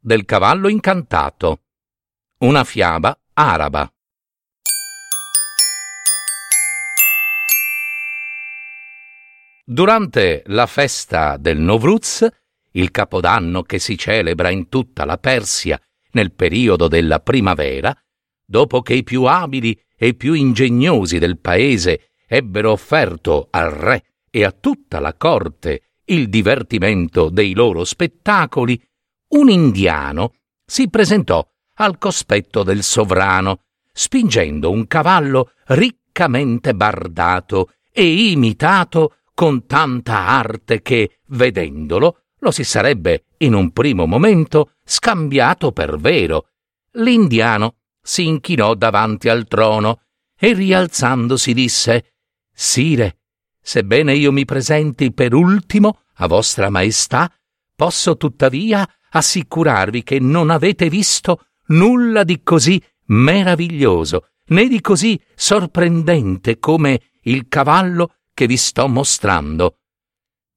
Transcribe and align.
del 0.00 0.24
cavallo 0.24 0.68
incantato. 0.68 1.64
Una 2.38 2.64
fiaba 2.64 3.16
araba. 3.34 3.92
Durante 9.62 10.42
la 10.46 10.66
festa 10.66 11.36
del 11.36 11.58
Novruz, 11.58 12.26
il 12.72 12.90
capodanno 12.90 13.62
che 13.62 13.78
si 13.78 13.96
celebra 13.98 14.48
in 14.48 14.68
tutta 14.68 15.04
la 15.04 15.18
Persia 15.18 15.80
nel 16.12 16.32
periodo 16.32 16.88
della 16.88 17.20
primavera, 17.20 17.96
dopo 18.44 18.80
che 18.80 18.94
i 18.94 19.04
più 19.04 19.24
abili 19.24 19.78
e 19.96 20.08
i 20.08 20.14
più 20.14 20.32
ingegnosi 20.32 21.18
del 21.18 21.38
paese 21.38 22.12
ebbero 22.26 22.72
offerto 22.72 23.48
al 23.50 23.70
re 23.70 24.04
e 24.30 24.44
a 24.44 24.50
tutta 24.50 24.98
la 24.98 25.14
corte 25.14 25.82
il 26.06 26.28
divertimento 26.28 27.28
dei 27.28 27.54
loro 27.54 27.84
spettacoli, 27.84 28.82
un 29.30 29.48
indiano 29.50 30.34
si 30.64 30.88
presentò 30.88 31.46
al 31.74 31.98
cospetto 31.98 32.62
del 32.62 32.82
sovrano, 32.82 33.64
spingendo 33.92 34.70
un 34.70 34.86
cavallo 34.86 35.52
riccamente 35.66 36.74
bardato 36.74 37.72
e 37.92 38.30
imitato 38.30 39.16
con 39.34 39.66
tanta 39.66 40.26
arte 40.26 40.82
che, 40.82 41.20
vedendolo, 41.26 42.24
lo 42.40 42.50
si 42.50 42.64
sarebbe 42.64 43.26
in 43.38 43.54
un 43.54 43.70
primo 43.72 44.06
momento 44.06 44.72
scambiato 44.84 45.72
per 45.72 45.98
vero. 45.98 46.48
L'indiano 46.92 47.76
si 48.02 48.26
inchinò 48.26 48.74
davanti 48.74 49.28
al 49.28 49.46
trono 49.46 50.02
e 50.38 50.52
rialzandosi 50.52 51.54
disse 51.54 52.14
Sire, 52.52 53.18
sebbene 53.60 54.14
io 54.14 54.32
mi 54.32 54.44
presenti 54.44 55.12
per 55.12 55.34
ultimo 55.34 56.02
a 56.14 56.26
vostra 56.26 56.68
maestà, 56.68 57.32
posso 57.74 58.16
tuttavia 58.16 58.86
assicurarvi 59.10 60.02
che 60.02 60.18
non 60.18 60.50
avete 60.50 60.88
visto 60.88 61.46
nulla 61.66 62.24
di 62.24 62.42
così 62.42 62.82
meraviglioso, 63.06 64.30
né 64.46 64.68
di 64.68 64.80
così 64.80 65.20
sorprendente 65.34 66.58
come 66.58 67.00
il 67.22 67.46
cavallo 67.48 68.14
che 68.34 68.46
vi 68.46 68.56
sto 68.56 68.88
mostrando. 68.88 69.78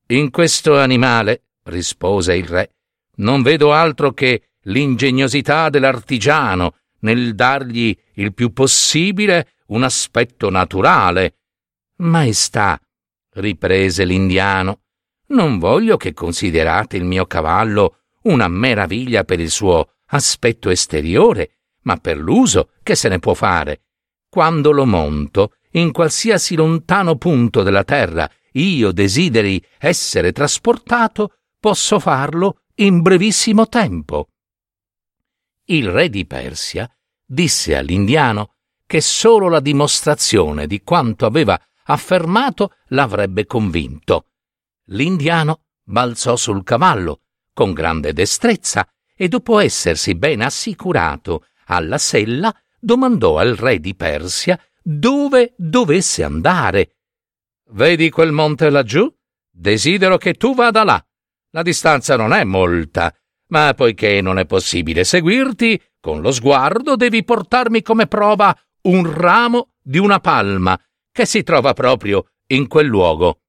In 0.08 0.31
questo 0.31 0.78
animale, 0.78 1.44
rispose 1.64 2.36
il 2.36 2.48
re, 2.48 2.76
non 3.18 3.42
vedo 3.42 3.74
altro 3.74 4.12
che 4.12 4.50
l'ingegnosità 4.64 5.70
dell'artigiano 5.70 6.78
nel 7.00 7.36
dargli 7.36 7.96
il 8.14 8.34
più 8.34 8.54
possibile 8.54 9.56
un 9.68 9.84
aspetto 9.84 10.50
naturale. 10.50 11.38
Maestà, 11.98 12.80
riprese 13.34 14.06
l'indiano, 14.06 14.81
non 15.28 15.58
voglio 15.58 15.98
che 15.98 16.14
considerate 16.14 16.98
il 16.98 17.06
mio 17.06 17.26
cavallo 17.26 18.03
una 18.23 18.47
meraviglia 18.47 19.23
per 19.23 19.39
il 19.39 19.49
suo 19.49 19.95
aspetto 20.07 20.69
esteriore, 20.69 21.57
ma 21.81 21.97
per 21.97 22.17
l'uso 22.17 22.71
che 22.83 22.95
se 22.95 23.09
ne 23.09 23.19
può 23.19 23.33
fare. 23.33 23.83
Quando 24.29 24.71
lo 24.71 24.85
monto, 24.85 25.55
in 25.71 25.91
qualsiasi 25.91 26.55
lontano 26.55 27.17
punto 27.17 27.63
della 27.63 27.83
terra 27.83 28.29
io 28.53 28.91
desideri 28.91 29.63
essere 29.79 30.31
trasportato, 30.31 31.38
posso 31.59 32.00
farlo 32.00 32.62
in 32.75 33.01
brevissimo 33.01 33.67
tempo. 33.67 34.29
Il 35.66 35.89
re 35.89 36.09
di 36.09 36.25
Persia 36.25 36.89
disse 37.25 37.75
all'indiano 37.75 38.56
che 38.85 39.01
solo 39.01 39.50
la 39.50 39.59
dimostrazione 39.59 40.67
di 40.67 40.81
quanto 40.83 41.25
aveva 41.25 41.59
affermato 41.85 42.75
l'avrebbe 42.88 43.45
convinto. 43.45 44.28
L'indiano 44.88 45.62
balzò 45.83 46.35
sul 46.35 46.63
cavallo 46.63 47.22
con 47.53 47.74
grande 47.74 48.14
destrezza 48.14 48.88
e 49.16 49.28
dopo 49.28 49.59
essersi 49.59 50.16
ben 50.16 50.41
assicurato 50.41 51.46
alla 51.66 51.97
sella, 51.97 52.53
domandò 52.80 53.38
al 53.38 53.56
re 53.56 53.80
di 53.80 53.96
Persia 53.96 54.59
dove 54.81 55.53
dovesse 55.58 56.24
andare. 56.24 56.97
Vedi 57.69 58.09
quel 58.09 58.31
monte 58.31 58.69
laggiù? 58.69 59.12
Desidero 59.50 60.18
che 60.18 60.34
tu 60.34 60.53
vada 60.53 60.84
là. 60.84 61.06
La 61.52 61.62
distanza 61.62 62.18
non 62.18 62.34
è 62.34 62.44
molta, 62.44 63.16
ma 63.47 63.74
poiché 63.75 64.19
non 64.19 64.40
è 64.40 64.46
possibile 64.46 65.03
seguirti, 65.03 65.81
con 66.00 66.22
lo 66.22 66.31
sguardo 66.31 66.96
devi 66.96 67.24
portarmi 67.24 67.81
come 67.81 68.08
prova 68.08 68.56
un 68.84 69.13
ramo 69.13 69.75
di 69.81 70.00
una 70.00 70.19
palma 70.19 70.78
che 71.12 71.25
si 71.25 71.44
trova 71.44 71.74
proprio 71.74 72.31
in 72.47 72.68
quel 72.68 72.88
luogo. 72.88 73.44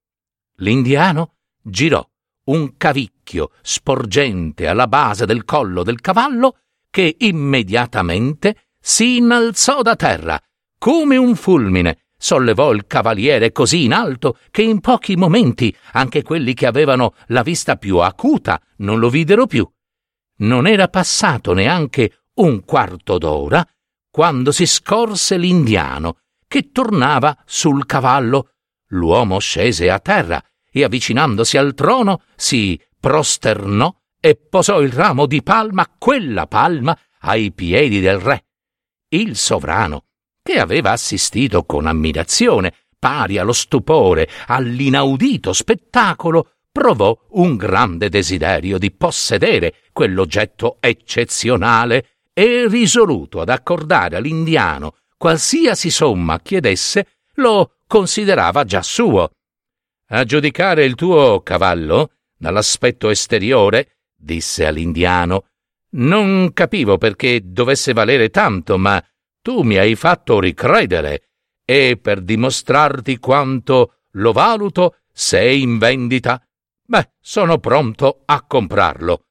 L'indiano 0.57 1.37
girò 1.61 2.07
un 2.45 2.77
cavicchio 2.77 3.51
sporgente 3.61 4.67
alla 4.67 4.87
base 4.87 5.25
del 5.25 5.45
collo 5.45 5.83
del 5.83 6.01
cavallo 6.01 6.57
che 6.89 7.15
immediatamente 7.19 8.67
si 8.79 9.17
innalzò 9.17 9.81
da 9.81 9.95
terra 9.95 10.39
come 10.77 11.17
un 11.17 11.35
fulmine. 11.35 11.99
Sollevò 12.17 12.71
il 12.71 12.87
cavaliere 12.87 13.51
così 13.51 13.83
in 13.83 13.93
alto 13.93 14.37
che 14.49 14.61
in 14.61 14.79
pochi 14.79 15.15
momenti 15.15 15.75
anche 15.93 16.23
quelli 16.23 16.53
che 16.53 16.65
avevano 16.65 17.13
la 17.27 17.43
vista 17.43 17.75
più 17.75 17.97
acuta 17.97 18.59
non 18.77 18.99
lo 18.99 19.09
videro 19.09 19.47
più. 19.47 19.69
Non 20.37 20.65
era 20.65 20.87
passato 20.87 21.53
neanche 21.53 22.23
un 22.35 22.63
quarto 22.63 23.17
d'ora 23.17 23.65
quando 24.09 24.51
si 24.51 24.65
scorse 24.65 25.37
l'indiano 25.37 26.19
che 26.47 26.71
tornava 26.71 27.37
sul 27.45 27.85
cavallo. 27.85 28.51
L'uomo 28.89 29.39
scese 29.39 29.89
a 29.89 29.99
terra 29.99 30.41
e 30.77 30.83
avvicinandosi 30.83 31.55
al 31.55 31.73
trono 31.73 32.23
si 32.35 32.77
prosternò 32.99 33.95
e 34.19 34.35
posò 34.35 34.81
il 34.81 34.91
ramo 34.91 35.25
di 35.25 35.41
palma, 35.41 35.89
quella 35.97 36.47
palma, 36.47 36.97
ai 37.21 37.53
piedi 37.53 38.01
del 38.01 38.19
re. 38.19 38.45
Il 39.07 39.37
sovrano, 39.37 40.07
che 40.43 40.59
aveva 40.59 40.91
assistito 40.91 41.63
con 41.63 41.85
ammirazione, 41.85 42.73
pari 42.99 43.37
allo 43.37 43.53
stupore, 43.53 44.27
all'inaudito 44.47 45.53
spettacolo, 45.53 46.55
provò 46.69 47.17
un 47.29 47.55
grande 47.55 48.09
desiderio 48.09 48.77
di 48.77 48.91
possedere 48.91 49.75
quell'oggetto 49.93 50.75
eccezionale 50.81 52.17
e 52.33 52.67
risoluto 52.67 53.39
ad 53.39 53.47
accordare 53.47 54.17
all'indiano 54.17 54.95
qualsiasi 55.15 55.89
somma 55.89 56.41
chiedesse, 56.41 57.07
lo 57.35 57.77
considerava 57.87 58.65
già 58.65 58.81
suo. 58.81 59.29
A 60.09 60.23
giudicare 60.23 60.85
il 60.85 60.93
tuo 60.93 61.41
cavallo, 61.41 62.11
dall'aspetto 62.37 63.09
esteriore, 63.09 63.97
disse 64.15 64.67
all'indiano, 64.67 65.47
non 65.95 66.53
capivo 66.53 66.99
perché 66.99 67.41
dovesse 67.43 67.91
valere 67.91 68.29
tanto, 68.29 68.77
ma 68.77 69.03
tu 69.41 69.63
mi 69.63 69.77
hai 69.77 69.95
fatto 69.95 70.39
ricredere, 70.39 71.29
e 71.65 71.97
per 71.99 72.21
dimostrarti 72.21 73.17
quanto 73.17 74.01
lo 74.11 74.31
valuto, 74.31 74.97
sei 75.11 75.63
in 75.63 75.79
vendita. 75.79 76.39
Beh, 76.83 77.13
sono 77.19 77.57
pronto 77.57 78.21
a 78.25 78.43
comprarlo. 78.43 79.25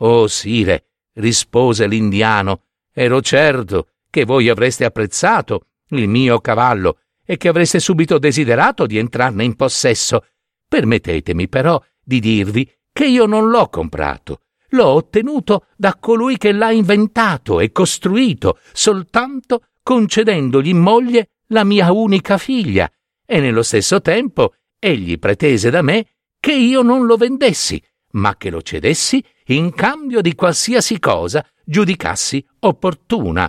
Oh, 0.00 0.26
sire, 0.26 0.90
rispose 1.14 1.86
l'indiano, 1.86 2.64
ero 2.92 3.22
certo 3.22 3.92
che 4.10 4.26
voi 4.26 4.50
avreste 4.50 4.84
apprezzato 4.84 5.68
il 5.90 6.08
mio 6.08 6.40
cavallo 6.40 6.98
e 7.24 7.36
che 7.36 7.48
avreste 7.48 7.78
subito 7.78 8.18
desiderato 8.18 8.86
di 8.86 8.98
entrarne 8.98 9.44
in 9.44 9.56
possesso. 9.56 10.24
Permettetemi 10.66 11.48
però 11.48 11.82
di 12.02 12.20
dirvi 12.20 12.70
che 12.92 13.06
io 13.06 13.26
non 13.26 13.48
l'ho 13.48 13.68
comprato, 13.68 14.40
l'ho 14.70 14.86
ottenuto 14.86 15.66
da 15.76 15.96
colui 15.96 16.36
che 16.36 16.52
l'ha 16.52 16.70
inventato 16.70 17.60
e 17.60 17.72
costruito, 17.72 18.58
soltanto 18.72 19.66
concedendogli 19.82 20.68
in 20.68 20.78
moglie 20.78 21.30
la 21.48 21.64
mia 21.64 21.92
unica 21.92 22.38
figlia, 22.38 22.90
e 23.24 23.40
nello 23.40 23.62
stesso 23.62 24.00
tempo 24.00 24.54
egli 24.78 25.18
pretese 25.18 25.70
da 25.70 25.82
me 25.82 26.06
che 26.38 26.52
io 26.52 26.82
non 26.82 27.06
lo 27.06 27.16
vendessi, 27.16 27.82
ma 28.12 28.36
che 28.36 28.50
lo 28.50 28.62
cedessi 28.62 29.22
in 29.46 29.72
cambio 29.72 30.20
di 30.20 30.34
qualsiasi 30.34 30.98
cosa 30.98 31.46
giudicassi 31.64 32.44
opportuna. 32.60 33.48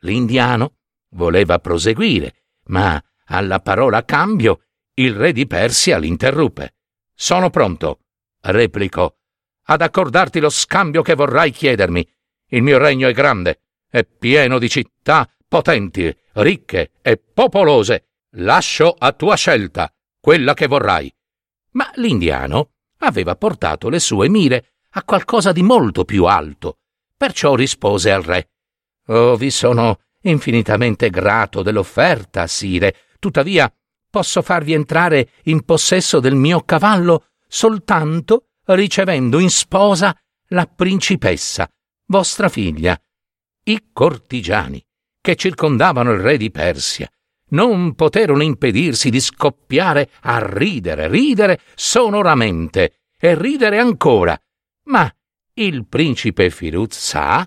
L'indiano 0.00 0.74
voleva 1.10 1.58
proseguire, 1.58 2.45
ma 2.66 3.02
alla 3.26 3.60
parola 3.60 4.04
cambio, 4.04 4.60
il 4.94 5.14
re 5.14 5.32
di 5.32 5.46
Persia 5.46 5.98
l'interruppe. 5.98 6.76
Sono 7.14 7.50
pronto, 7.50 8.00
replicò, 8.40 9.12
ad 9.68 9.82
accordarti 9.82 10.38
lo 10.40 10.48
scambio 10.48 11.02
che 11.02 11.14
vorrai 11.14 11.50
chiedermi. 11.50 12.08
Il 12.48 12.62
mio 12.62 12.78
regno 12.78 13.08
è 13.08 13.12
grande, 13.12 13.62
è 13.88 14.04
pieno 14.04 14.58
di 14.58 14.68
città 14.68 15.28
potenti, 15.48 16.14
ricche 16.34 16.92
e 17.02 17.16
popolose. 17.16 18.08
Lascio 18.36 18.94
a 18.96 19.12
tua 19.12 19.34
scelta 19.34 19.92
quella 20.20 20.54
che 20.54 20.66
vorrai. 20.66 21.12
Ma 21.72 21.90
l'indiano 21.94 22.72
aveva 22.98 23.34
portato 23.36 23.88
le 23.88 23.98
sue 23.98 24.28
mire 24.28 24.74
a 24.90 25.02
qualcosa 25.04 25.52
di 25.52 25.62
molto 25.62 26.04
più 26.04 26.24
alto. 26.24 26.78
Perciò 27.16 27.54
rispose 27.54 28.12
al 28.12 28.22
re 28.22 28.50
Oh, 29.08 29.36
vi 29.36 29.50
sono 29.50 30.00
infinitamente 30.30 31.10
grato 31.10 31.62
dell'offerta, 31.62 32.46
sire, 32.46 32.94
tuttavia 33.18 33.72
posso 34.08 34.42
farvi 34.42 34.72
entrare 34.72 35.30
in 35.44 35.64
possesso 35.64 36.20
del 36.20 36.34
mio 36.34 36.62
cavallo 36.62 37.26
soltanto 37.48 38.48
ricevendo 38.66 39.38
in 39.38 39.50
sposa 39.50 40.16
la 40.48 40.66
principessa, 40.66 41.68
vostra 42.06 42.48
figlia. 42.48 42.98
I 43.64 43.88
cortigiani, 43.92 44.82
che 45.20 45.36
circondavano 45.36 46.12
il 46.12 46.20
re 46.20 46.36
di 46.36 46.50
Persia, 46.50 47.10
non 47.48 47.94
poterono 47.94 48.42
impedirsi 48.42 49.10
di 49.10 49.20
scoppiare 49.20 50.10
a 50.22 50.38
ridere, 50.44 51.08
ridere 51.08 51.60
sonoramente 51.74 53.00
e 53.18 53.34
ridere 53.34 53.78
ancora. 53.78 54.38
Ma 54.84 55.12
il 55.54 55.86
principe 55.86 56.50
Firuz 56.50 56.96
Sa, 56.98 57.46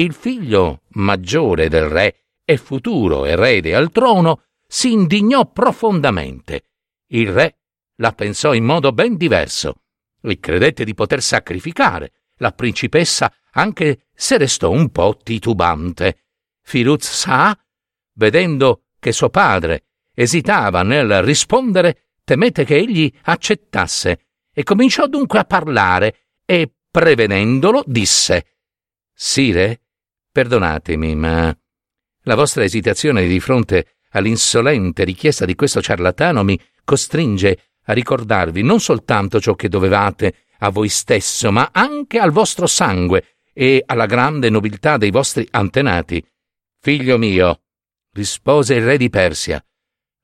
il 0.00 0.14
figlio 0.14 0.82
maggiore 0.92 1.68
del 1.68 1.88
re 1.88 2.24
e 2.44 2.56
futuro 2.56 3.26
erede 3.26 3.74
al 3.74 3.90
trono, 3.90 4.44
si 4.66 4.92
indignò 4.92 5.50
profondamente. 5.50 6.64
Il 7.08 7.30
re 7.30 7.58
la 7.96 8.12
pensò 8.12 8.54
in 8.54 8.64
modo 8.64 8.92
ben 8.92 9.16
diverso 9.16 9.82
e 10.22 10.40
credette 10.40 10.84
di 10.84 10.94
poter 10.94 11.22
sacrificare 11.22 12.12
la 12.36 12.52
principessa 12.52 13.32
anche 13.52 14.06
se 14.14 14.38
restò 14.38 14.70
un 14.70 14.90
po' 14.90 15.18
titubante. 15.22 16.24
Firuz 16.62 17.04
Sa, 17.04 17.58
vedendo 18.14 18.84
che 18.98 19.12
suo 19.12 19.28
padre 19.28 19.84
esitava 20.14 20.82
nel 20.82 21.22
rispondere, 21.22 22.12
temette 22.24 22.64
che 22.64 22.76
egli 22.76 23.12
accettasse 23.24 24.28
e 24.52 24.62
cominciò 24.62 25.06
dunque 25.06 25.40
a 25.40 25.44
parlare 25.44 26.28
e, 26.44 26.72
prevenendolo, 26.90 27.82
disse 27.86 28.46
Sire, 29.12 29.82
perdonatemi, 30.30 31.14
ma 31.14 31.56
la 32.24 32.34
vostra 32.34 32.64
esitazione 32.64 33.26
di 33.26 33.40
fronte 33.40 33.96
all'insolente 34.10 35.04
richiesta 35.04 35.44
di 35.44 35.54
questo 35.54 35.80
ciarlatano 35.80 36.42
mi 36.42 36.60
costringe 36.84 37.70
a 37.84 37.92
ricordarvi 37.92 38.62
non 38.62 38.80
soltanto 38.80 39.40
ciò 39.40 39.54
che 39.54 39.68
dovevate 39.68 40.46
a 40.58 40.70
voi 40.70 40.88
stesso, 40.88 41.50
ma 41.50 41.70
anche 41.72 42.18
al 42.18 42.30
vostro 42.30 42.66
sangue 42.66 43.36
e 43.52 43.82
alla 43.84 44.06
grande 44.06 44.50
nobiltà 44.50 44.96
dei 44.96 45.10
vostri 45.10 45.46
antenati. 45.50 46.24
Figlio 46.80 47.18
mio, 47.18 47.62
rispose 48.12 48.74
il 48.74 48.84
re 48.84 48.96
di 48.96 49.10
Persia, 49.10 49.64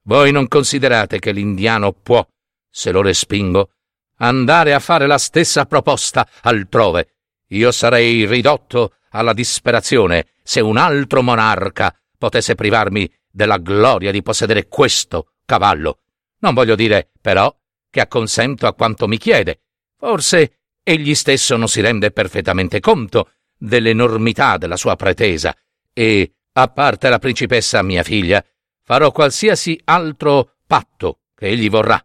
voi 0.05 0.31
non 0.31 0.47
considerate 0.49 1.19
che 1.19 1.33
l'indiano 1.33 1.93
può, 1.93 2.27
se 2.71 2.93
lo 2.93 3.03
respingo, 3.03 3.71
andare 4.19 4.73
a 4.73 4.79
fare 4.79 5.07
la 5.07 5.19
stessa 5.19 5.67
proposta 5.67 6.29
altrove. 6.43 7.17
Io 7.49 7.71
sarei 7.73 8.27
ridotto 8.27 8.96
alla 9.11 9.33
disperazione 9.33 10.27
se 10.43 10.61
un 10.61 10.77
altro 10.77 11.23
monarca 11.23 11.95
potesse 12.17 12.55
privarmi 12.55 13.11
della 13.31 13.59
gloria 13.59 14.11
di 14.11 14.23
possedere 14.23 14.69
questo 14.69 15.33
cavallo. 15.45 16.01
Non 16.41 16.55
voglio 16.55 16.75
dire, 16.75 17.11
però, 17.21 17.55
che 17.91 18.01
acconsento 18.01 18.67
a 18.67 18.75
quanto 18.75 19.07
mi 19.07 19.19
chiede. 19.19 19.61
Forse 19.97 20.59
egli 20.83 21.15
stesso 21.15 21.57
non 21.57 21.69
si 21.69 21.81
rende 21.81 22.11
perfettamente 22.11 22.81
conto 22.81 23.31
dell'enormità 23.57 24.57
della 24.57 24.77
sua 24.77 24.97
pretesa 24.97 25.57
e, 25.93 26.33
a 26.53 26.69
parte 26.69 27.09
la 27.09 27.19
principessa 27.19 27.83
mia 27.83 28.03
figlia, 28.03 28.45
farò 28.83 29.11
qualsiasi 29.11 29.81
altro 29.85 30.57
patto 30.67 31.21
che 31.35 31.47
egli 31.47 31.69
vorrà. 31.69 32.03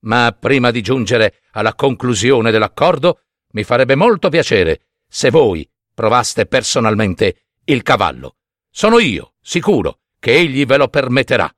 Ma 0.00 0.36
prima 0.38 0.70
di 0.70 0.82
giungere 0.82 1.42
alla 1.52 1.74
conclusione 1.74 2.50
dell'accordo, 2.50 3.20
mi 3.52 3.64
farebbe 3.64 3.94
molto 3.94 4.28
piacere 4.28 4.80
se 5.08 5.30
voi 5.30 5.68
provaste 5.96 6.44
personalmente 6.44 7.46
il 7.64 7.80
cavallo. 7.82 8.36
Sono 8.70 8.98
io, 8.98 9.32
sicuro, 9.40 10.00
che 10.20 10.34
egli 10.34 10.66
ve 10.66 10.76
lo 10.76 10.88
permetterà. 10.88 11.50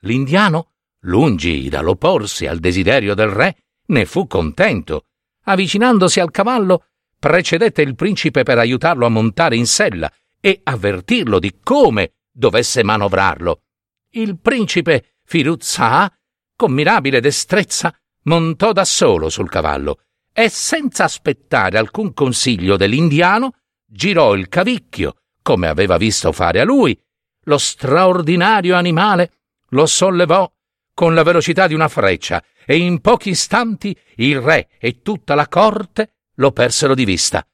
L'indiano, 0.00 0.72
lungi 1.02 1.68
dall'opporsi 1.68 2.46
al 2.46 2.58
desiderio 2.58 3.14
del 3.14 3.28
re, 3.28 3.56
ne 3.86 4.04
fu 4.06 4.26
contento. 4.26 5.06
Avvicinandosi 5.44 6.18
al 6.18 6.32
cavallo, 6.32 6.86
precedette 7.16 7.82
il 7.82 7.94
principe 7.94 8.42
per 8.42 8.58
aiutarlo 8.58 9.06
a 9.06 9.10
montare 9.10 9.54
in 9.54 9.66
sella 9.66 10.12
e 10.40 10.60
avvertirlo 10.64 11.38
di 11.38 11.60
come 11.62 12.14
dovesse 12.32 12.82
manovrarlo. 12.82 13.62
Il 14.10 14.40
principe 14.40 15.18
Firuzza, 15.24 16.12
con 16.56 16.72
mirabile 16.72 17.20
destrezza, 17.20 17.96
montò 18.24 18.72
da 18.72 18.84
solo 18.84 19.28
sul 19.28 19.48
cavallo 19.48 20.00
e 20.32 20.48
senza 20.48 21.04
aspettare 21.04 21.78
alcun 21.78 22.12
consiglio 22.12 22.76
dell'indiano, 22.76 23.59
girò 23.90 24.34
il 24.34 24.48
cavicchio, 24.48 25.16
come 25.42 25.66
aveva 25.66 25.96
visto 25.96 26.30
fare 26.32 26.60
a 26.60 26.64
lui, 26.64 26.98
lo 27.44 27.58
straordinario 27.58 28.76
animale 28.76 29.32
lo 29.70 29.86
sollevò 29.86 30.50
con 30.94 31.14
la 31.14 31.22
velocità 31.22 31.66
di 31.66 31.74
una 31.74 31.88
freccia 31.88 32.42
e 32.64 32.76
in 32.76 33.00
pochi 33.00 33.30
istanti 33.30 33.96
il 34.16 34.40
re 34.40 34.68
e 34.78 35.00
tutta 35.02 35.34
la 35.34 35.48
corte 35.48 36.14
lo 36.34 36.52
persero 36.52 36.94
di 36.94 37.04
vista. 37.04 37.44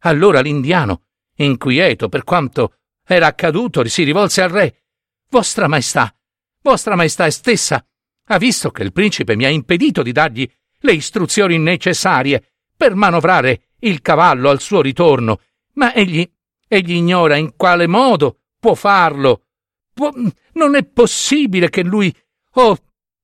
Allora 0.00 0.40
l'indiano, 0.40 1.02
inquieto 1.36 2.08
per 2.08 2.24
quanto 2.24 2.76
era 3.06 3.26
accaduto, 3.26 3.84
si 3.84 4.02
rivolse 4.02 4.42
al 4.42 4.50
re. 4.50 4.82
Vostra 5.28 5.68
Maestà, 5.68 6.14
Vostra 6.62 6.96
Maestà 6.96 7.30
stessa, 7.30 7.84
ha 8.26 8.38
visto 8.38 8.70
che 8.70 8.82
il 8.82 8.92
principe 8.92 9.36
mi 9.36 9.44
ha 9.44 9.50
impedito 9.50 10.02
di 10.02 10.12
dargli 10.12 10.50
le 10.78 10.92
istruzioni 10.92 11.58
necessarie 11.58 12.52
per 12.76 12.94
manovrare 12.94 13.68
il 13.80 14.00
cavallo 14.00 14.48
al 14.48 14.60
suo 14.60 14.80
ritorno, 14.80 15.40
ma 15.74 15.94
egli, 15.94 16.28
egli 16.66 16.92
ignora 16.92 17.36
in 17.36 17.54
quale 17.56 17.86
modo 17.86 18.40
può 18.58 18.74
farlo. 18.74 19.46
Può, 19.92 20.10
non 20.52 20.74
è 20.74 20.84
possibile 20.84 21.70
che 21.70 21.82
lui... 21.82 22.14
Oh, 22.56 22.76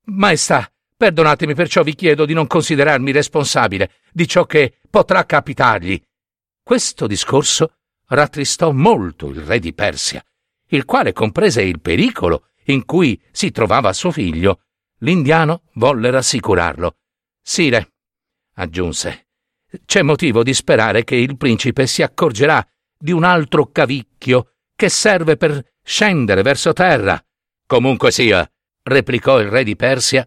Maestà, 0.05 0.71
perdonatemi, 0.97 1.55
perciò 1.55 1.83
vi 1.83 1.95
chiedo 1.95 2.25
di 2.25 2.35
non 2.35 2.47
considerarmi 2.47 3.13
responsabile 3.13 3.93
di 4.13 4.27
ciò 4.27 4.45
che 4.45 4.79
potrà 4.89 5.25
capitargli. 5.25 6.01
Questo 6.63 7.07
discorso 7.07 7.77
rattristò 8.09 8.73
molto 8.73 9.29
il 9.29 9.41
re 9.41 9.59
di 9.59 9.73
Persia, 9.73 10.25
il 10.69 10.85
quale 10.85 11.13
comprese 11.13 11.63
il 11.63 11.81
pericolo 11.81 12.49
in 12.65 12.85
cui 12.85 13.21
si 13.31 13.51
trovava 13.51 13.93
suo 13.93 14.11
figlio. 14.11 14.63
L'indiano 14.99 15.63
volle 15.75 16.11
rassicurarlo. 16.11 16.97
Sire, 17.41 17.95
aggiunse, 18.55 19.30
c'è 19.85 20.03
motivo 20.03 20.43
di 20.43 20.55
sperare 20.55 21.05
che 21.05 21.17
il 21.17 21.37
principe 21.37 21.87
si 21.87 22.03
accorgerà 22.03 22.67
di 22.99 23.13
un 23.13 23.25
altro 23.25 23.71
cavicchio 23.71 24.53
che 24.75 24.89
serve 24.89 25.37
per 25.37 25.75
scendere 25.83 26.43
verso 26.43 26.73
terra. 26.73 27.23
Comunque 27.67 28.11
sia, 28.11 28.49
replicò 28.83 29.41
il 29.41 29.49
re 29.49 29.65
di 29.65 29.77
Persia, 29.77 30.27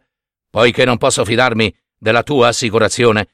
poiché 0.50 0.86
non 0.86 0.98
posso 0.98 1.26
fidarmi 1.26 1.76
della 1.98 2.24
tua 2.24 2.50
assicurazione, 2.50 3.28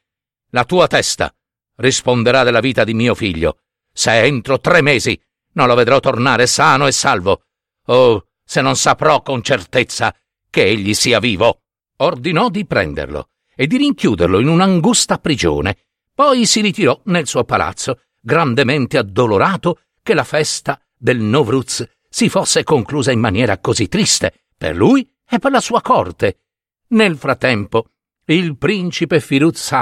la 0.52 0.66
tua 0.66 0.88
testa 0.88 1.34
risponderà 1.76 2.44
della 2.44 2.60
vita 2.60 2.84
di 2.84 2.94
mio 2.94 3.16
figlio. 3.16 3.60
Se 3.92 4.22
entro 4.22 4.60
tre 4.60 4.82
mesi 4.82 5.20
non 5.54 5.68
lo 5.68 5.76
vedrò 5.76 6.00
tornare 6.00 6.48
sano 6.48 6.88
e 6.88 6.92
salvo, 6.92 7.44
o 7.88 8.28
se 8.44 8.62
non 8.62 8.76
saprò 8.76 9.22
con 9.22 9.42
certezza 9.42 10.16
che 10.50 10.64
egli 10.64 10.94
sia 10.94 11.20
vivo, 11.20 11.62
ordinò 11.98 12.50
di 12.50 12.66
prenderlo 12.66 13.30
e 13.56 13.68
di 13.68 13.78
rinchiuderlo 13.78 14.40
in 14.40 14.48
un'angusta 14.48 15.18
prigione. 15.18 15.89
Poi 16.20 16.46
si 16.46 16.60
ritirò 16.60 17.00
nel 17.06 17.28
suo 17.28 17.46
palazzo, 17.46 18.02
grandemente 18.20 18.98
addolorato 18.98 19.84
che 20.04 20.14
la 20.14 20.26
festa 20.26 20.78
del 20.94 21.22
Novruz 21.22 21.90
si 22.10 22.28
fosse 22.28 22.66
conclusa 22.66 23.14
in 23.14 23.22
maniera 23.22 23.60
così 23.60 23.88
triste 23.88 24.48
per 24.58 24.76
lui 24.76 25.10
e 25.26 25.40
per 25.40 25.52
la 25.52 25.62
sua 25.62 25.82
corte. 25.82 26.42
Nel 26.90 27.16
frattempo, 27.16 27.92
il 28.26 28.58
principe 28.58 29.22
Firuz 29.22 29.74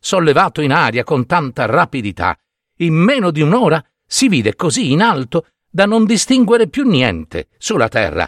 sollevato 0.00 0.62
in 0.62 0.72
aria 0.72 1.04
con 1.04 1.26
tanta 1.26 1.66
rapidità, 1.66 2.34
in 2.78 2.94
meno 2.94 3.30
di 3.30 3.42
un'ora 3.42 3.84
si 4.06 4.28
vide 4.28 4.56
così 4.56 4.92
in 4.92 5.02
alto 5.02 5.48
da 5.68 5.84
non 5.84 6.06
distinguere 6.06 6.68
più 6.68 6.88
niente 6.88 7.48
sulla 7.58 7.88
terra. 7.88 8.26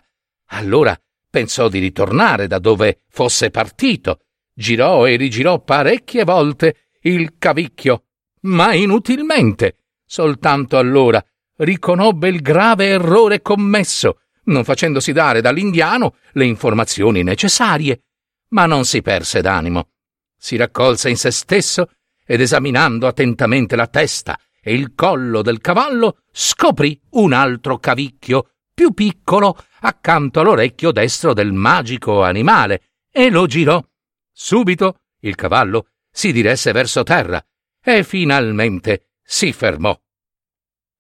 Allora 0.49 0.95
pensò 1.31 1.71
di 1.71 1.79
ritornare 1.79 2.47
da 2.47 2.59
dove 2.59 3.05
fosse 3.09 3.49
partito 3.49 4.21
girò 4.53 5.07
e 5.07 5.17
rigirò 5.17 5.61
parecchie 5.61 6.25
volte 6.25 6.88
il 7.03 7.37
cavicchio, 7.39 8.05
ma 8.43 8.75
inutilmente. 8.75 9.77
Soltanto 10.05 10.79
allora 10.79 11.23
riconobbe 11.57 12.29
il 12.29 12.41
grave 12.41 12.87
errore 12.87 13.43
commesso, 13.43 14.21
non 14.45 14.65
facendosi 14.65 15.13
dare 15.13 15.41
dall'indiano 15.41 16.17
le 16.33 16.47
informazioni 16.47 17.23
necessarie. 17.23 18.03
Ma 18.51 18.67
non 18.67 18.85
si 18.85 19.03
perse 19.03 19.43
d'animo. 19.43 19.91
Si 20.37 20.57
raccolse 20.57 21.11
in 21.11 21.17
se 21.17 21.31
stesso 21.31 21.91
ed 22.25 22.41
esaminando 22.41 23.07
attentamente 23.07 23.77
la 23.77 23.87
testa 23.87 24.39
e 24.61 24.75
il 24.75 24.95
collo 24.95 25.43
del 25.43 25.61
cavallo, 25.61 26.19
scoprì 26.31 26.99
un 27.11 27.33
altro 27.33 27.79
cavicchio, 27.79 28.51
più 28.73 28.93
piccolo, 28.93 29.57
accanto 29.81 30.41
all'orecchio 30.41 30.93
destro 30.93 31.33
del 31.33 31.53
magico 31.53 32.23
animale, 32.23 32.83
e 33.11 33.31
lo 33.31 33.47
girò. 33.47 33.83
Subito 34.33 35.01
il 35.21 35.35
cavallo 35.35 35.89
si 36.19 36.33
diresse 36.33 36.73
verso 36.73 37.05
terra 37.05 37.41
e 37.81 38.03
finalmente 38.03 39.11
si 39.23 39.53
fermò. 39.53 39.97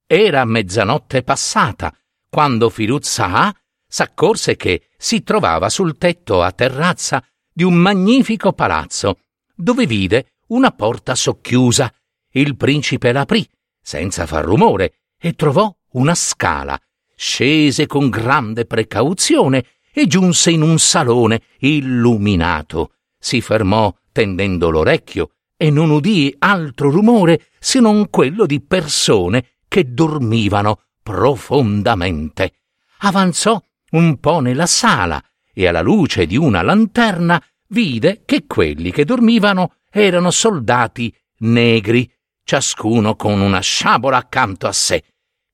Era 0.06 0.44
mezzanotte 0.44 1.24
passata 1.24 1.92
quando 2.30 2.70
Firuzza 2.70 3.52
s'accorse 3.84 4.54
che 4.54 4.90
si 4.96 5.24
trovava 5.24 5.70
sul 5.70 5.98
tetto 5.98 6.40
a 6.40 6.52
terrazza 6.52 7.20
di 7.52 7.64
un 7.64 7.74
magnifico 7.74 8.52
palazzo, 8.52 9.22
dove 9.56 9.86
vide 9.86 10.34
una 10.50 10.70
porta 10.70 11.16
socchiusa. 11.16 11.92
Il 12.30 12.56
principe 12.56 13.10
l'aprì, 13.10 13.44
senza 13.82 14.24
far 14.24 14.44
rumore, 14.44 15.00
e 15.18 15.32
trovò 15.32 15.68
una 15.94 16.14
scala. 16.14 16.80
Scese 17.16 17.88
con 17.88 18.08
grande 18.08 18.66
precauzione 18.66 19.66
e 19.90 20.06
giunse 20.06 20.52
in 20.52 20.62
un 20.62 20.78
salone 20.78 21.42
illuminato. 21.58 22.92
Si 23.18 23.40
fermò 23.40 23.94
tendendo 24.12 24.70
l'orecchio 24.70 25.30
e 25.56 25.70
non 25.70 25.90
udì 25.90 26.34
altro 26.38 26.90
rumore 26.90 27.46
se 27.58 27.80
non 27.80 28.08
quello 28.10 28.46
di 28.46 28.60
persone 28.60 29.58
che 29.66 29.92
dormivano 29.92 30.82
profondamente. 31.02 32.52
Avanzò 32.98 33.60
un 33.90 34.18
po' 34.18 34.40
nella 34.40 34.66
sala 34.66 35.22
e 35.52 35.66
alla 35.66 35.80
luce 35.80 36.26
di 36.26 36.36
una 36.36 36.62
lanterna 36.62 37.42
vide 37.68 38.22
che 38.24 38.46
quelli 38.46 38.90
che 38.90 39.04
dormivano 39.04 39.74
erano 39.90 40.30
soldati 40.30 41.14
negri, 41.38 42.10
ciascuno 42.44 43.16
con 43.16 43.40
una 43.40 43.60
sciabola 43.60 44.16
accanto 44.16 44.66
a 44.66 44.72
sé. 44.72 45.02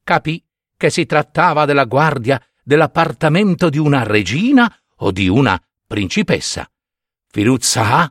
Capì 0.03 0.43
che 0.77 0.91
si 0.91 1.07
trattava 1.07 1.65
della 1.65 1.85
guardia 1.85 2.41
dell'appartamento 2.63 3.69
di 3.71 3.79
una 3.79 4.03
regina 4.03 4.71
o 4.97 5.11
di 5.11 5.29
una 5.29 5.61
principessa. 5.87 6.69
Firuzza 7.35 8.09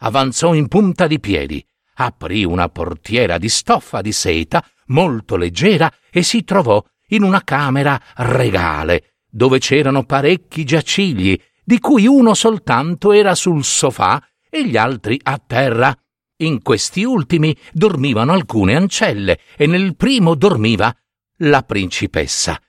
avanzò 0.00 0.52
in 0.52 0.68
punta 0.68 1.06
di 1.06 1.18
piedi, 1.18 1.66
aprì 1.94 2.44
una 2.44 2.68
portiera 2.68 3.38
di 3.38 3.48
stoffa 3.48 4.02
di 4.02 4.12
seta 4.12 4.62
molto 4.88 5.36
leggera 5.36 5.90
e 6.10 6.22
si 6.22 6.44
trovò 6.44 6.84
in 7.08 7.22
una 7.22 7.42
camera 7.42 7.98
regale, 8.16 9.14
dove 9.30 9.60
c'erano 9.60 10.04
parecchi 10.04 10.64
giacigli, 10.64 11.40
di 11.64 11.78
cui 11.78 12.06
uno 12.06 12.34
soltanto 12.34 13.12
era 13.12 13.34
sul 13.34 13.64
sofà 13.64 14.22
e 14.50 14.68
gli 14.68 14.76
altri 14.76 15.18
a 15.22 15.38
terra. 15.38 15.98
In 16.40 16.60
questi 16.60 17.02
ultimi 17.02 17.56
dormivano 17.72 18.34
alcune 18.34 18.76
ancelle 18.76 19.40
e 19.56 19.66
nel 19.66 19.96
primo 19.96 20.34
dormiva 20.34 20.94
la 21.38 21.62
principessa. 21.62 22.60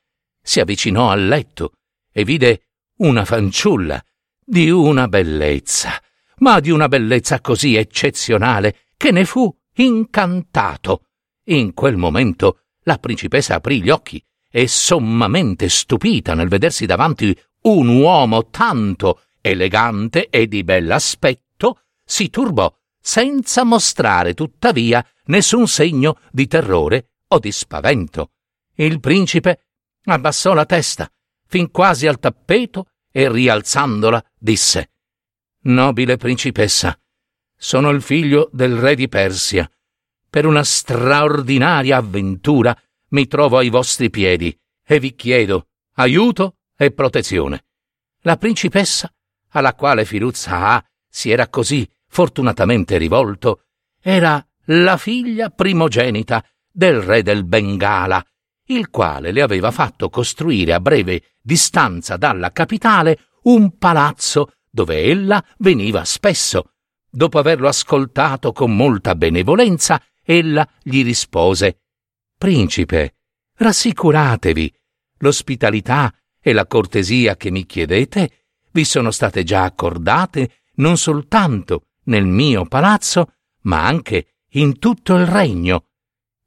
Si 0.41 0.61
avvicinò 0.61 1.09
al 1.11 1.27
letto 1.27 1.73
e 2.13 2.23
vide 2.23 2.67
una 2.99 3.25
fanciulla 3.25 4.01
di 4.49 4.69
una 4.69 5.09
bellezza, 5.09 6.01
ma 6.37 6.61
di 6.61 6.69
una 6.69 6.87
bellezza 6.87 7.41
così 7.41 7.75
eccezionale 7.75 8.85
che 8.95 9.11
ne 9.11 9.25
fu 9.25 9.53
incantato. 9.75 11.07
In 11.47 11.73
quel 11.73 11.97
momento 11.97 12.61
la 12.83 12.97
principessa 12.97 13.55
aprì 13.55 13.81
gli 13.81 13.89
occhi 13.89 14.23
e 14.49 14.69
sommamente 14.69 15.67
stupita 15.67 16.33
nel 16.33 16.47
vedersi 16.47 16.85
davanti 16.85 17.37
un 17.63 17.89
uomo 17.89 18.49
tanto 18.49 19.23
elegante 19.41 20.29
e 20.29 20.47
di 20.47 20.63
bell'aspetto, 20.63 21.81
si 22.05 22.29
turbò 22.29 22.73
senza 23.01 23.65
mostrare 23.65 24.33
tuttavia 24.33 25.05
nessun 25.25 25.67
segno 25.67 26.19
di 26.31 26.47
terrore 26.47 27.15
o 27.27 27.39
di 27.39 27.51
spavento. 27.51 28.31
Il 28.75 29.01
principe 29.01 29.65
abbassò 30.05 30.53
la 30.53 30.65
testa 30.65 31.11
fin 31.47 31.69
quasi 31.69 32.07
al 32.07 32.19
tappeto 32.19 32.91
e 33.17 33.31
rialzandola 33.31 34.23
disse 34.37 34.91
Nobile 35.61 36.17
principessa, 36.17 36.95
sono 37.57 37.89
il 37.89 38.03
figlio 38.03 38.47
del 38.53 38.75
re 38.75 38.93
di 38.93 39.09
Persia. 39.09 39.67
Per 40.29 40.45
una 40.45 40.63
straordinaria 40.63 41.97
avventura 41.97 42.79
mi 43.09 43.25
trovo 43.25 43.57
ai 43.57 43.69
vostri 43.69 44.11
piedi 44.11 44.55
e 44.85 44.99
vi 44.99 45.15
chiedo 45.15 45.69
aiuto 45.95 46.57
e 46.77 46.91
protezione. 46.91 47.65
La 48.21 48.37
principessa, 48.37 49.11
alla 49.49 49.73
quale 49.73 50.05
Firuzza 50.05 50.85
si 51.09 51.31
era 51.31 51.47
così 51.47 51.89
fortunatamente 52.07 52.99
rivolto, 52.99 53.63
era 53.99 54.47
la 54.65 54.95
figlia 54.97 55.49
primogenita 55.49 56.45
del 56.71 57.01
re 57.01 57.23
del 57.23 57.45
Bengala, 57.45 58.23
il 58.67 58.89
quale 58.89 59.31
le 59.31 59.41
aveva 59.41 59.71
fatto 59.71 60.09
costruire 60.09 60.73
a 60.73 60.79
breve 60.79 61.35
distanza 61.41 62.17
dalla 62.17 62.51
capitale 62.51 63.29
un 63.43 63.77
palazzo 63.77 64.53
dove 64.69 65.03
ella 65.03 65.43
veniva 65.59 66.03
spesso. 66.03 66.71
Dopo 67.09 67.39
averlo 67.39 67.67
ascoltato 67.67 68.51
con 68.51 68.75
molta 68.75 69.15
benevolenza, 69.15 70.01
ella 70.23 70.67
gli 70.81 71.03
rispose 71.03 71.79
Principe, 72.37 73.15
rassicuratevi, 73.55 74.73
l'ospitalità 75.19 76.13
e 76.39 76.53
la 76.53 76.67
cortesia 76.67 77.35
che 77.35 77.49
mi 77.49 77.65
chiedete 77.65 78.45
vi 78.71 78.83
sono 78.83 79.09
state 79.09 79.43
già 79.43 79.63
accordate 79.63 80.65
non 80.75 80.97
soltanto 80.97 81.87
nel 82.03 82.25
mio 82.25 82.65
palazzo, 82.65 83.33
ma 83.61 83.85
anche 83.85 84.41
in 84.51 84.77
tutto 84.77 85.15
il 85.15 85.25
regno. 85.25 85.87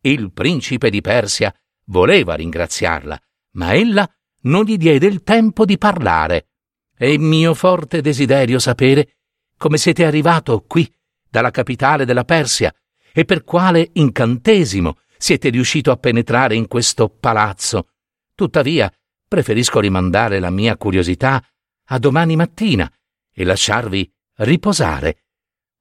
Il 0.03 0.33
principe 0.33 0.91
di 0.91 1.01
Persia 1.01 1.53
voleva 1.91 2.35
ringraziarla, 2.35 3.21
ma 3.53 3.75
ella 3.75 4.09
non 4.43 4.65
gli 4.65 4.77
diede 4.77 5.07
il 5.07 5.23
tempo 5.23 5.65
di 5.65 5.77
parlare. 5.77 6.49
È 6.97 7.17
mio 7.17 7.55
forte 7.55 8.01
desiderio 8.01 8.59
sapere 8.59 9.17
come 9.57 9.77
siete 9.77 10.05
arrivato 10.07 10.65
qui, 10.67 10.91
dalla 11.29 11.51
capitale 11.51 12.05
della 12.05 12.25
Persia, 12.25 12.75
e 13.13 13.25
per 13.25 13.45
quale 13.45 13.91
incantesimo 13.93 14.99
siete 15.19 15.51
riuscito 15.51 15.91
a 15.91 15.97
penetrare 15.97 16.55
in 16.55 16.67
questo 16.67 17.09
palazzo. 17.09 17.89
Tuttavia, 18.35 18.91
preferisco 19.29 19.81
rimandare 19.81 20.41
la 20.41 20.51
mia 20.51 20.77
curiosità 20.77 21.45
a 21.93 21.99
domani 21.99 22.37
mattina 22.37 22.91
e 23.33 23.45
lasciarvi 23.45 24.11
riposare. 24.37 25.25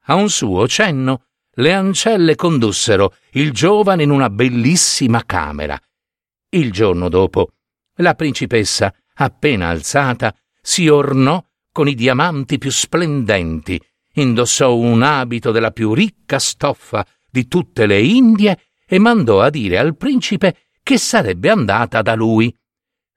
A 0.05 0.15
un 0.15 0.29
suo 0.29 0.67
cenno, 0.67 1.27
le 1.53 1.73
ancelle 1.73 2.35
condussero 2.35 3.15
il 3.31 3.51
giovane 3.51 4.03
in 4.03 4.09
una 4.09 4.29
bellissima 4.29 5.23
camera. 5.25 5.79
Il 6.51 6.71
giorno 6.71 7.09
dopo, 7.09 7.51
la 7.97 8.15
principessa, 8.15 8.93
appena 9.15 9.69
alzata, 9.69 10.35
si 10.61 10.87
ornò 10.87 11.43
con 11.71 11.87
i 11.87 11.93
diamanti 11.93 12.57
più 12.57 12.71
splendenti, 12.71 13.79
indossò 14.13 14.75
un 14.75 15.03
abito 15.03 15.51
della 15.51 15.71
più 15.71 15.93
ricca 15.93 16.39
stoffa 16.39 17.05
di 17.29 17.47
tutte 17.47 17.85
le 17.85 18.01
Indie 18.01 18.59
e 18.85 18.97
mandò 18.97 19.41
a 19.41 19.49
dire 19.49 19.77
al 19.77 19.95
principe 19.95 20.69
che 20.81 20.97
sarebbe 20.97 21.49
andata 21.49 22.01
da 22.01 22.15
lui. 22.15 22.53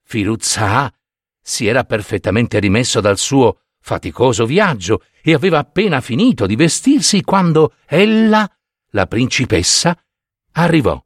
Firuzza 0.03 0.93
si 1.41 1.65
era 1.65 1.83
perfettamente 1.83 2.59
rimesso 2.59 3.01
dal 3.01 3.17
suo 3.17 3.61
faticoso 3.79 4.45
viaggio 4.45 5.03
e 5.21 5.33
aveva 5.33 5.57
appena 5.57 5.99
finito 5.99 6.45
di 6.45 6.55
vestirsi 6.55 7.21
quando 7.21 7.73
ella, 7.87 8.49
la 8.91 9.07
principessa, 9.07 9.97
arrivò. 10.51 11.03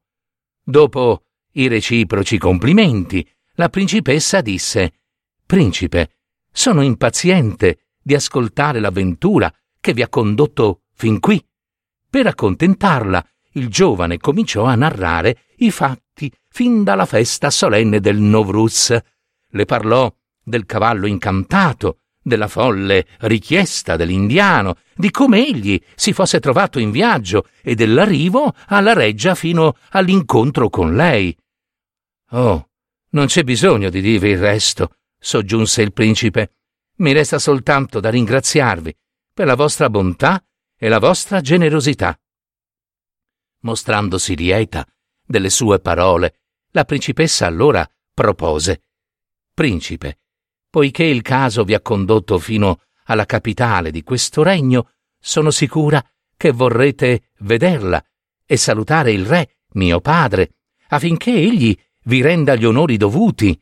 Dopo 0.62 1.27
i 1.58 1.68
reciproci 1.68 2.38
complimenti, 2.38 3.28
la 3.56 3.70
principessa 3.70 4.42
disse 4.42 4.94
Principe, 5.46 6.12
sono 6.52 6.82
impaziente 6.82 7.88
di 8.02 8.14
ascoltare 8.14 8.80
l'avventura 8.80 9.52
che 9.80 9.94
vi 9.94 10.02
ha 10.02 10.08
condotto 10.08 10.82
fin 10.94 11.20
qui. 11.20 11.44
Per 12.10 12.28
accontentarla, 12.28 13.26
il 13.54 13.70
giovane 13.70 14.18
cominciò 14.18 14.66
a 14.66 14.76
narrare 14.76 15.46
i 15.58 15.72
fatti 15.72 16.32
fin 16.50 16.84
dalla 16.84 17.06
festa 17.06 17.50
solenne 17.50 18.00
del 18.00 18.18
Novruz. 18.18 18.96
Le 19.50 19.66
parlò 19.66 20.14
del 20.44 20.66
cavallo 20.66 21.08
incantato, 21.08 22.00
della 22.22 22.48
folle 22.48 23.08
richiesta 23.22 23.96
dell'indiano, 23.96 24.76
di 24.96 25.10
come 25.10 25.46
egli 25.46 25.80
si 25.96 26.14
fosse 26.14 26.40
trovato 26.40 26.78
in 26.78 26.92
viaggio 26.92 27.48
e 27.64 27.74
dell'arrivo 27.74 28.54
alla 28.68 28.94
reggia 28.94 29.34
fino 29.34 29.76
all'incontro 29.92 30.70
con 30.70 30.96
lei. 30.96 31.36
Oh, 32.32 32.70
non 33.10 33.26
c'è 33.28 33.44
bisogno 33.44 33.90
di 33.90 34.02
dirvi 34.02 34.30
il 34.30 34.40
resto, 34.40 34.98
soggiunse 35.18 35.82
il 35.82 35.94
principe. 35.94 36.54
Mi 36.98 37.14
resta 37.14 37.40
soltanto 37.40 38.00
da 38.00 38.10
ringraziarvi 38.10 38.96
per 39.34 39.46
la 39.46 39.56
vostra 39.56 39.90
bontà 39.90 40.44
e 40.76 40.88
la 40.90 41.00
vostra 41.00 41.42
generosità 41.42 42.20
mostrandosi 43.68 44.36
lieta 44.36 44.86
delle 45.26 45.50
sue 45.50 45.80
parole, 45.80 46.40
la 46.72 46.86
principessa 46.86 47.46
allora 47.46 47.88
propose 48.14 48.84
Principe, 49.54 50.20
poiché 50.70 51.04
il 51.04 51.24
caso 51.24 51.64
vi 51.64 51.74
ha 51.74 51.82
condotto 51.82 52.38
fino 52.38 52.84
alla 53.06 53.26
capitale 53.26 53.90
di 53.90 54.04
questo 54.04 54.44
regno, 54.44 54.92
sono 55.20 55.50
sicura 55.50 56.04
che 56.36 56.52
vorrete 56.52 57.32
vederla 57.40 58.04
e 58.46 58.56
salutare 58.56 59.12
il 59.12 59.26
re 59.26 59.62
mio 59.72 60.00
padre, 60.00 60.58
affinché 60.90 61.34
egli 61.34 61.76
vi 62.08 62.22
renda 62.22 62.56
gli 62.56 62.66
onori 62.66 62.98
dovuti. 62.98 63.60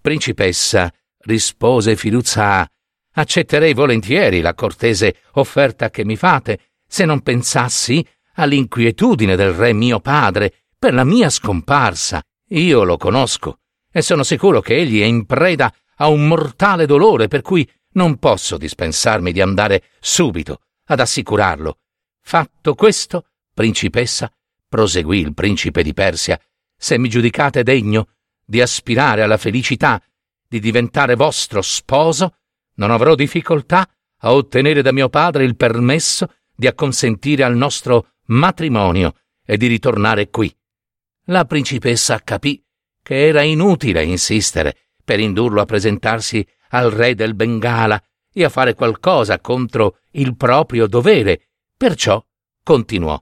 Principessa, 0.00 0.92
rispose 1.20 1.96
Firuzza, 1.96 2.68
accetterei 3.12 3.72
volentieri 3.72 4.40
la 4.40 4.54
cortese 4.54 5.16
offerta 5.32 5.90
che 5.90 6.04
mi 6.04 6.16
fate, 6.16 6.72
se 6.86 7.04
non 7.04 7.22
pensassi 7.22 8.06
all'inquietudine 8.34 9.36
del 9.36 9.52
re 9.52 9.72
mio 9.72 10.00
padre 10.00 10.64
per 10.78 10.94
la 10.94 11.04
mia 11.04 11.30
scomparsa. 11.30 12.22
Io 12.50 12.84
lo 12.84 12.96
conosco 12.96 13.58
e 13.90 14.02
sono 14.02 14.22
sicuro 14.22 14.60
che 14.60 14.76
egli 14.76 15.00
è 15.00 15.04
in 15.04 15.24
preda 15.24 15.72
a 15.96 16.08
un 16.08 16.28
mortale 16.28 16.86
dolore 16.86 17.28
per 17.28 17.42
cui 17.42 17.68
non 17.92 18.18
posso 18.18 18.58
dispensarmi 18.58 19.32
di 19.32 19.40
andare 19.40 19.84
subito 20.00 20.60
ad 20.86 21.00
assicurarlo. 21.00 21.78
Fatto 22.20 22.74
questo, 22.74 23.26
principessa, 23.54 24.30
proseguì 24.68 25.20
il 25.20 25.32
principe 25.32 25.82
di 25.82 25.94
Persia, 25.94 26.38
se 26.76 26.98
mi 26.98 27.08
giudicate 27.08 27.62
degno 27.62 28.08
di 28.44 28.60
aspirare 28.60 29.22
alla 29.22 29.36
felicità, 29.36 30.02
di 30.48 30.60
diventare 30.60 31.14
vostro 31.14 31.62
sposo, 31.62 32.36
non 32.74 32.90
avrò 32.90 33.14
difficoltà 33.14 33.88
a 34.20 34.32
ottenere 34.32 34.82
da 34.82 34.92
mio 34.92 35.08
padre 35.08 35.44
il 35.44 35.56
permesso 35.56 36.32
di 36.54 36.66
acconsentire 36.66 37.42
al 37.42 37.56
nostro 37.56 38.12
matrimonio 38.26 39.14
e 39.44 39.56
di 39.56 39.66
ritornare 39.66 40.30
qui. 40.30 40.54
La 41.26 41.44
principessa 41.44 42.20
capì 42.22 42.62
che 43.02 43.26
era 43.26 43.42
inutile 43.42 44.04
insistere 44.04 44.76
per 45.04 45.20
indurlo 45.20 45.60
a 45.60 45.64
presentarsi 45.64 46.46
al 46.70 46.90
re 46.90 47.14
del 47.14 47.34
Bengala 47.34 48.02
e 48.32 48.44
a 48.44 48.48
fare 48.48 48.74
qualcosa 48.74 49.40
contro 49.40 50.00
il 50.12 50.36
proprio 50.36 50.86
dovere, 50.86 51.48
perciò 51.76 52.22
continuò. 52.62 53.20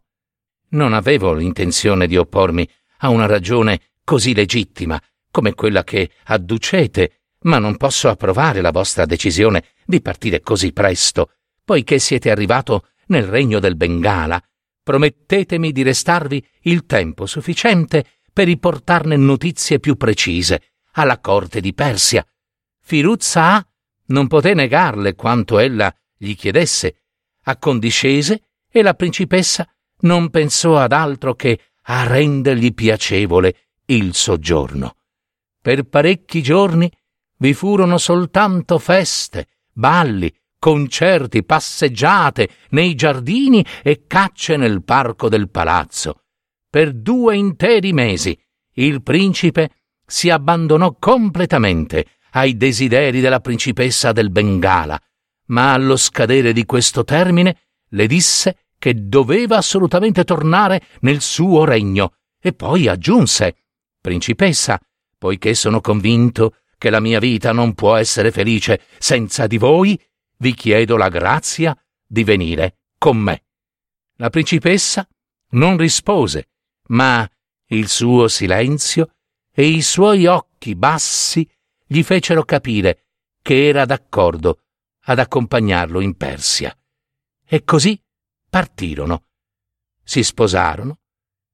Non 0.71 0.93
avevo 0.93 1.35
l'intenzione 1.35 2.07
di 2.07 2.17
oppormi 2.17 2.69
a 2.99 3.09
una 3.09 3.27
ragione 3.27 3.81
così 4.05 4.35
legittima 4.35 5.01
come 5.35 5.55
quella 5.55 5.83
che 5.83 6.13
adducete, 6.27 7.23
ma 7.41 7.59
non 7.59 7.77
posso 7.77 8.09
approvare 8.09 8.61
la 8.61 8.71
vostra 8.71 9.05
decisione 9.05 9.65
di 9.85 10.01
partire 10.01 10.41
così 10.43 10.73
presto, 10.73 11.33
poiché 11.65 11.99
siete 11.99 12.31
arrivato 12.31 12.91
nel 13.07 13.25
regno 13.25 13.59
del 13.59 13.75
Bengala. 13.75 14.41
Promettetemi 14.81 15.73
di 15.73 15.83
restarvi 15.83 16.47
il 16.63 16.87
tempo 16.87 17.27
sufficiente 17.27 18.05
per 18.33 18.47
riportarne 18.47 19.17
notizie 19.17 19.81
più 19.81 19.97
precise 19.97 20.75
alla 20.93 21.19
corte 21.19 21.61
di 21.61 21.75
Persia. 21.75 22.25
Firuzza 22.81 23.67
non 24.07 24.29
poté 24.29 24.55
negarle 24.55 25.17
quanto 25.17 25.59
ella 25.59 25.93
gli 26.17 26.37
chiedesse, 26.37 27.03
accondiscese 27.43 28.43
e 28.71 28.83
la 28.83 28.95
principessa 28.95 29.69
non 30.03 30.31
pensò 30.31 30.77
ad 30.77 30.93
altro 30.93 31.35
che 31.35 31.59
a 31.85 32.07
rendergli 32.07 32.73
piacevole 32.75 33.57
il 33.87 34.15
soggiorno. 34.15 34.97
Per 35.61 35.85
parecchi 35.85 36.43
giorni 36.43 36.91
vi 37.39 37.53
furono 37.53 37.99
soltanto 37.99 38.79
feste, 38.79 39.49
balli, 39.73 40.33
concerti, 40.59 41.45
passeggiate 41.45 42.49
nei 42.71 42.95
giardini 42.95 43.65
e 43.83 44.05
cacce 44.07 44.57
nel 44.57 44.83
parco 44.83 45.29
del 45.29 45.51
palazzo. 45.51 46.23
Per 46.71 46.93
due 46.93 47.37
interi 47.37 47.93
mesi 47.93 48.39
il 48.77 49.03
principe 49.03 49.71
si 50.07 50.31
abbandonò 50.31 50.97
completamente 50.99 52.07
ai 52.33 52.57
desideri 52.57 53.21
della 53.21 53.41
principessa 53.41 54.13
del 54.13 54.31
Bengala, 54.31 55.01
ma 55.47 55.73
allo 55.73 55.97
scadere 55.97 56.53
di 56.53 56.65
questo 56.65 57.05
termine 57.05 57.57
le 57.91 58.07
disse 58.07 58.64
che 58.85 59.09
doveva 59.09 59.57
assolutamente 59.57 60.25
tornare 60.25 60.83
nel 61.01 61.23
suo 61.23 61.65
regno 61.65 62.17
e 62.39 62.53
poi 62.53 62.87
aggiunse 62.87 63.57
Principessa, 63.99 64.79
poiché 65.17 65.55
sono 65.55 65.81
convinto 65.81 66.57
che 66.77 66.91
la 66.91 67.01
mia 67.01 67.19
vita 67.19 67.53
non 67.53 67.73
può 67.73 67.97
essere 67.97 68.31
felice 68.31 68.83
senza 68.99 69.47
di 69.47 69.57
voi, 69.57 69.99
vi 70.37 70.53
chiedo 70.53 70.99
la 70.99 71.09
grazia 71.09 71.75
di 72.07 72.25
venire 72.25 72.81
con 72.99 73.17
me. 73.17 73.45
La 74.17 74.29
principessa 74.29 75.09
non 75.53 75.79
rispose, 75.79 76.51
ma 76.89 77.27
il 77.69 77.89
suo 77.89 78.29
silenzio 78.29 79.15
e 79.51 79.67
i 79.67 79.81
suoi 79.81 80.27
occhi 80.27 80.75
bassi 80.75 81.51
gli 81.87 82.03
fecero 82.03 82.45
capire 82.45 83.07
che 83.41 83.67
era 83.67 83.87
d'accordo 83.87 84.65
ad 85.05 85.21
accompagnarlo 85.21 86.01
in 86.01 86.19
Persia. 86.19 86.77
E 87.47 87.65
così 87.65 87.99
partirono, 88.55 89.25
si 90.05 90.23
sposarono 90.23 91.01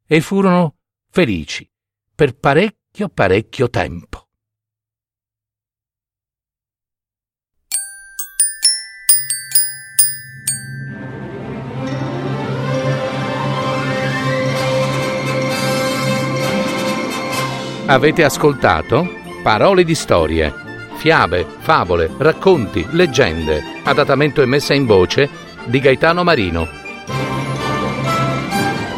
e 0.06 0.20
furono 0.20 0.74
felici 1.08 1.66
per 2.14 2.36
parecchio 2.36 3.08
parecchio 3.08 3.70
tempo. 3.70 4.28
Avete 17.86 18.24
ascoltato 18.24 19.08
Parole 19.42 19.84
di 19.84 19.94
storie, 19.94 20.52
fiabe, 20.96 21.46
favole, 21.60 22.10
racconti, 22.18 22.86
leggende, 22.90 23.62
adattamento 23.84 24.42
e 24.42 24.44
messa 24.44 24.74
in 24.74 24.84
voce 24.84 25.30
di 25.64 25.80
Gaetano 25.80 26.22
Marino 26.22 26.88